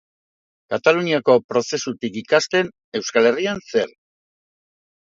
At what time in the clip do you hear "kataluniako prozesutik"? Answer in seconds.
0.73-2.19